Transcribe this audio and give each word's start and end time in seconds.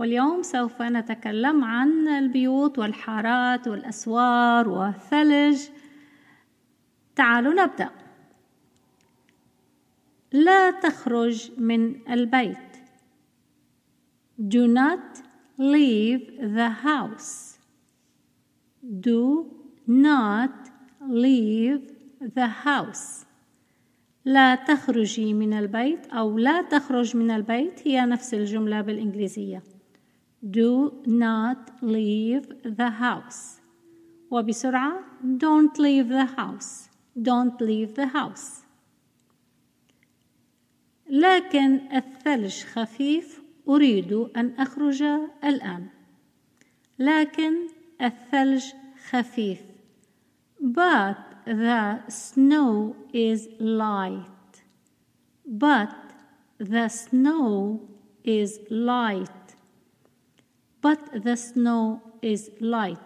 واليوم 0.00 0.42
سوف 0.42 0.82
نتكلم 0.82 1.64
عن 1.64 2.08
البيوت 2.08 2.78
والحارات 2.78 3.68
والأسوار 3.68 4.68
والثلج. 4.68 5.60
تعالوا 7.16 7.54
نبدأ. 7.54 7.90
لا 10.32 10.70
تخرج 10.70 11.50
من 11.58 12.10
البيت. 12.10 12.76
Do 14.40 14.66
not 14.66 15.22
leave 15.58 16.22
the 16.40 16.70
house. 16.84 17.58
Do 18.82 19.44
not 19.86 20.70
leave 21.08 21.82
the 22.22 22.48
house. 22.64 23.26
لا 24.24 24.54
تخرجي 24.54 25.34
من 25.34 25.52
البيت 25.52 26.06
أو 26.06 26.38
لا 26.38 26.62
تخرج 26.62 27.16
من 27.16 27.30
البيت 27.30 27.88
هي 27.88 28.00
نفس 28.06 28.34
الجملة 28.34 28.80
بالإنجليزية. 28.80 29.62
Do 30.41 31.01
not 31.05 31.71
leave 31.81 32.47
the 32.63 32.89
house 32.89 33.61
وبسرعة 34.31 35.03
Don't 35.37 35.79
leave 35.79 36.09
the 36.09 36.25
house 36.25 36.89
Don't 37.15 37.59
leave 37.61 37.95
the 37.95 38.07
house 38.07 38.65
لكن 41.09 41.79
الثلج 41.93 42.63
خفيف 42.63 43.41
أريد 43.67 44.13
أن 44.13 44.53
أخرج 44.59 45.03
الآن 45.43 45.87
لكن 46.99 47.53
الثلج 48.01 48.63
خفيف 49.09 49.59
But 50.61 51.17
the 51.45 52.01
snow 52.09 52.95
is 53.13 53.47
light. 53.59 54.63
But 55.45 55.93
the 56.57 56.89
snow 56.89 57.81
is 58.23 58.59
light. 58.69 59.48
But 60.81 61.23
the 61.23 61.35
snow 61.35 62.01
is 62.21 62.51
light. 62.59 62.97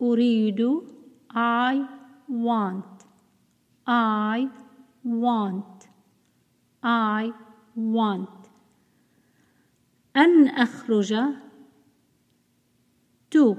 أريد 0.00 0.60
I 1.30 1.86
want. 2.28 3.04
I 3.86 4.48
want. 5.04 5.88
I 6.82 7.32
want. 7.74 8.50
أن 10.16 10.48
أخرج 10.48 11.36
to 13.30 13.56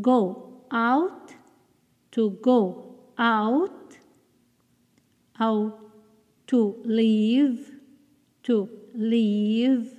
go 0.00 0.62
out 0.70 1.34
to 2.10 2.30
go 2.42 2.94
out 3.18 3.96
أو 5.40 5.72
to 6.46 6.76
leave 6.84 7.72
to 8.42 8.68
leave 8.94 9.96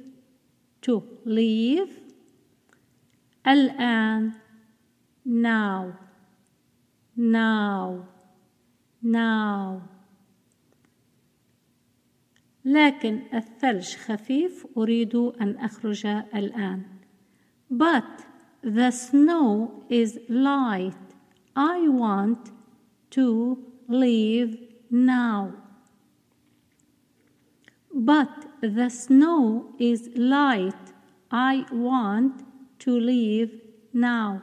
to 0.81 1.03
leave 1.25 2.00
الآن 3.47 4.31
now 5.25 5.93
now 7.17 8.05
now 9.03 9.81
لكن 12.65 13.21
الثلج 13.33 13.95
خفيف 13.95 14.67
أريد 14.77 15.15
أن 15.15 15.57
أخرج 15.57 16.05
الآن 16.05 16.83
but 17.69 18.25
the 18.63 18.91
snow 18.91 19.83
is 19.89 20.19
light 20.29 21.07
I 21.55 21.87
want 21.87 22.51
to 23.11 23.65
leave 23.87 24.57
now. 24.91 25.53
But 27.93 28.45
the 28.61 28.89
snow 28.89 29.73
is 29.79 30.09
light. 30.15 30.93
I 31.31 31.65
want 31.71 32.43
to 32.81 32.91
leave 32.99 33.61
now. 33.93 34.41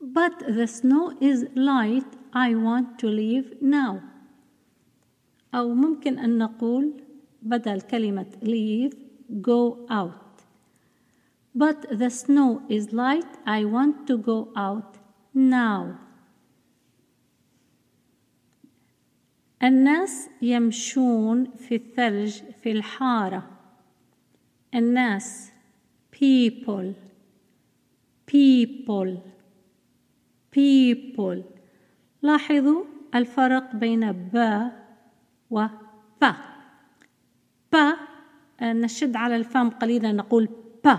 But 0.00 0.38
the 0.38 0.66
snow 0.66 1.16
is 1.20 1.46
light. 1.54 2.06
I 2.32 2.54
want 2.54 2.98
to 3.00 3.06
leave 3.06 3.60
now. 3.60 4.02
أو 5.54 5.74
ممكن 5.74 6.18
أن 6.18 6.38
نقول 6.38 7.02
بدل 7.42 7.80
كلمة 7.80 8.26
leave 8.42 8.94
go 9.42 9.86
out. 9.90 10.44
But 11.54 11.98
the 11.98 12.10
snow 12.10 12.62
is 12.68 12.92
light. 12.92 13.38
I 13.46 13.64
want 13.64 14.06
to 14.06 14.16
go 14.18 14.48
out 14.56 14.98
now. 15.34 15.98
الناس 19.62 20.28
يمشون 20.42 21.50
في 21.50 21.74
الثلج 21.74 22.42
في 22.62 22.72
الحارة 22.72 23.50
الناس 24.74 25.52
people. 26.19 26.87
People. 28.25 29.09
People. 30.51 31.43
لاحظوا 32.23 32.83
الفرق 33.13 33.75
بين 33.75 34.11
با 34.11 34.71
و 35.51 35.67
با 36.21 36.35
با 37.71 37.93
نشد 38.61 39.17
على 39.17 39.35
الفم 39.35 39.69
قليلا 39.69 40.11
نقول 40.11 40.49
با 40.83 40.97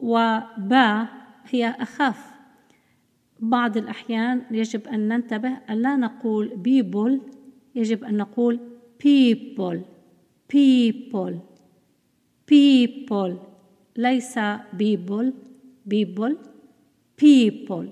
وبا 0.00 1.08
هي 1.44 1.74
أخف. 1.80 2.32
بعض 3.40 3.76
الأحيان 3.76 4.42
يجب 4.50 4.88
أن 4.88 5.08
ننتبه 5.08 5.58
ألا 5.70 5.96
نقول 5.96 6.50
people 6.50 7.20
يجب 7.74 8.04
أن 8.04 8.16
نقول 8.16 8.60
people. 8.98 9.78
People. 10.48 11.34
People. 12.46 13.51
ليس 13.96 14.38
people 14.78 15.32
people 15.88 16.34
people 17.16 17.88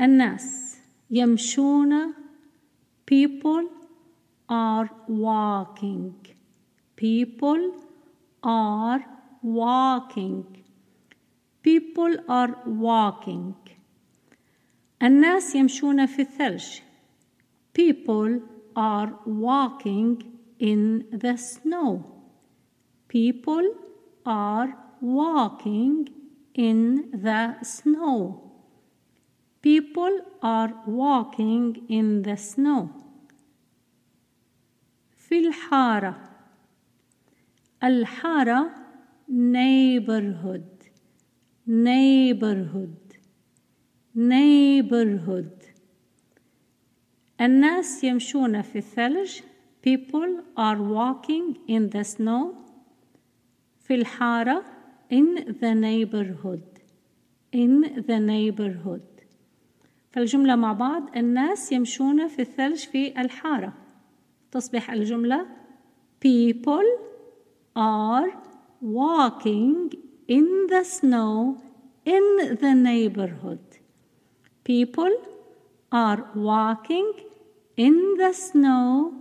الناس 0.00 0.78
يمشون 1.10 2.14
people 3.06 3.64
are 4.48 4.88
walking 5.08 6.14
people 6.96 7.72
are 8.42 9.00
walking 9.42 10.44
people 11.62 12.16
are 12.28 12.54
walking 12.66 13.54
الناس 15.02 15.54
يمشون 15.54 16.06
في 16.06 16.22
الثلج 16.22 16.88
People 17.78 18.40
are 18.74 19.20
walking 19.24 20.40
in 20.58 21.06
the 21.12 21.36
snow. 21.36 22.04
People 23.06 23.72
are 24.25 24.75
walking 25.01 26.09
in 26.53 27.11
the 27.11 27.55
snow. 27.63 28.51
People 29.61 30.19
are 30.41 30.73
walking 30.87 31.85
in 31.89 32.23
the 32.23 32.37
snow. 32.37 32.89
في 35.29 35.39
الحارة 35.39 36.15
الحارة 37.83 38.71
neighborhood 39.29 40.89
neighborhood 41.67 43.17
neighborhood 44.15 45.63
الناس 47.41 48.03
يمشون 48.03 48.61
في 48.61 48.77
الثلج 48.77 49.41
people 49.81 50.43
are 50.57 50.81
walking 50.81 51.57
in 51.67 51.89
the 51.89 52.03
snow 52.03 52.55
في 53.88 53.94
الحارة 53.94 54.64
in 55.10 55.54
the 55.60 55.74
neighborhood 55.74 56.80
in 57.52 58.02
the 58.08 58.18
neighborhood 58.20 59.24
فالجملة 60.10 60.56
مع 60.56 60.72
بعض 60.72 61.16
الناس 61.16 61.72
يمشون 61.72 62.28
في 62.28 62.42
الثلج 62.42 62.76
في 62.78 63.20
الحارة 63.20 63.72
تصبح 64.50 64.90
الجملة 64.90 65.46
people 66.20 66.88
are 67.76 68.30
walking 68.82 69.92
in 70.28 70.66
the 70.68 70.84
snow 70.84 71.56
in 72.04 72.56
the 72.62 72.74
neighborhood 72.74 73.78
people 74.64 75.14
are 75.92 76.20
walking 76.34 77.12
in 77.76 77.96
the 78.18 78.32
snow 78.32 79.14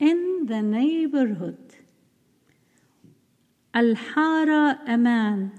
in 0.00 0.46
the 0.46 0.62
neighborhood 0.62 1.65
الحارة 3.76 4.94
أمان 4.94 5.50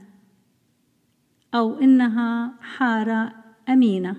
أو 1.54 1.80
إنها 1.80 2.56
حارة 2.62 3.34
أمينة 3.70 4.16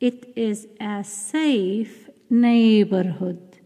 It 0.00 0.26
is 0.36 0.66
a 0.80 1.04
safe 1.04 2.10
neighborhood 2.30 3.60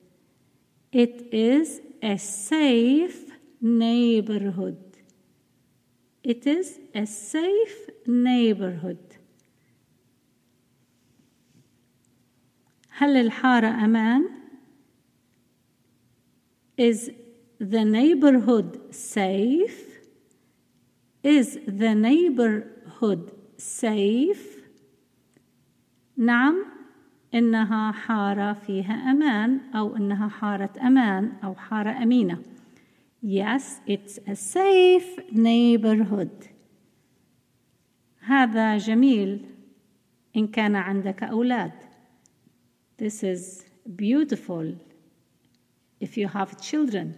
It 0.93 1.29
is 1.33 1.81
a 2.03 2.17
safe 2.19 3.33
neighborhood 3.61 4.79
It 6.23 6.47
is 6.47 6.79
a 6.95 7.07
safe 7.07 7.91
neighborhood 8.07 9.17
هل 12.99 13.17
الحارة 13.17 13.85
أمان؟ 13.85 14.29
Is 16.79 17.11
the 17.60 17.86
neighborhood 17.86 18.94
safe? 18.94 20.00
Is 21.24 21.60
the 21.68 21.94
neighborhood 21.94 23.32
safe? 23.58 24.58
نعم 26.18 26.66
إنها 27.34 27.92
حارة 27.92 28.54
فيها 28.54 28.94
أمان 28.94 29.60
أو 29.76 29.96
إنها 29.96 30.28
حارة 30.28 30.74
أمان 30.82 31.32
أو 31.44 31.56
حارة 31.56 31.90
أمينة. 32.04 32.44
Yes, 33.24 33.82
it's 33.86 34.20
a 34.28 34.36
safe 34.36 35.20
neighborhood. 35.32 36.48
هذا 38.20 38.78
جميل 38.78 39.46
إن 40.36 40.48
كان 40.48 40.76
عندك 40.76 41.24
أولاد. 41.24 41.72
This 42.98 43.24
is 43.24 43.66
beautiful 43.96 44.76
if 46.00 46.18
you 46.18 46.28
have 46.28 46.60
children. 46.62 47.16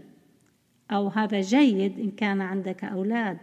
أو 0.90 1.08
هذا 1.08 1.40
جيد 1.40 1.98
إن 1.98 2.10
كان 2.10 2.40
عندك 2.40 2.84
أولاد. 2.84 3.38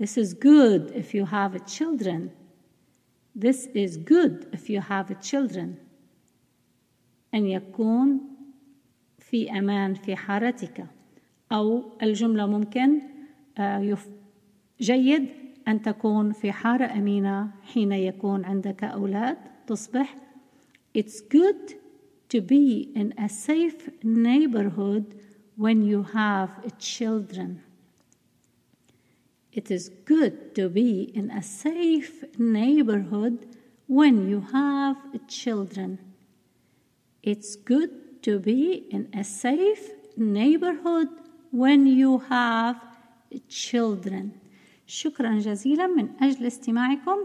This 0.00 0.16
is 0.16 0.34
good 0.34 0.92
if 0.94 1.14
you 1.14 1.24
have 1.24 1.66
children. 1.66 2.30
This 3.34 3.66
is 3.74 3.96
good 3.96 4.46
if 4.52 4.70
you 4.70 4.80
have 4.80 5.20
children. 5.20 5.76
أن 7.34 7.46
يكون 7.46 8.20
في 9.18 9.58
أمان 9.58 9.94
في 9.94 10.16
حارتك 10.16 10.86
أو 11.52 11.84
الجملة 12.02 12.46
ممكن 12.46 13.00
جيد 14.80 15.28
أن 15.68 15.82
تكون 15.82 16.32
في 16.32 16.52
حارة 16.52 16.84
أمينة 16.84 17.50
حين 17.62 17.92
يكون 17.92 18.44
عندك 18.44 18.84
أولاد 18.84 19.36
تصبح 19.66 20.16
It's 20.94 21.20
good 21.20 21.74
to 22.28 22.40
be 22.40 22.90
in 22.94 23.12
a 23.18 23.28
safe 23.28 23.90
neighborhood 24.02 25.14
when 25.57 25.81
you 25.83 26.03
have 26.03 26.49
children. 26.79 27.61
It 29.51 29.69
is 29.69 29.89
good 30.05 30.55
to 30.55 30.69
be 30.69 31.11
in 31.13 31.29
a 31.29 31.43
safe 31.43 32.23
neighborhood 32.39 33.45
when 33.87 34.27
you 34.27 34.41
have 34.51 34.97
children. 35.27 35.99
It's 37.21 37.55
good 37.55 38.23
to 38.23 38.39
be 38.39 38.87
in 38.89 39.09
a 39.13 39.23
safe 39.23 39.91
neighborhood 40.17 41.09
when 41.51 41.85
you 41.85 42.19
have 42.29 42.75
children. 43.47 44.31
شكرا 44.87 45.39
جزيلا 45.39 45.87
من 45.87 46.09
أجل 46.21 46.45
استماعكم 46.45 47.17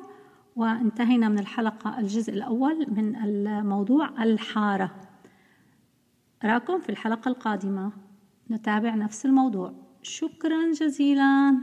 وانتهينا 0.57 1.29
من 1.29 1.39
الحلقة 1.39 1.99
الجزء 1.99 2.33
الأول 2.33 2.87
من 2.91 3.17
الموضوع 3.17 4.23
الحارة 4.23 4.95
أراكم 6.45 6.81
في 6.81 6.89
الحلقة 6.89 7.29
القادمة 7.29 7.93
نتابع 8.52 8.96
نفس 8.96 9.26
الموضوع. 9.26 9.74
شكرا 10.02 10.72
جزيلا. 10.72 11.58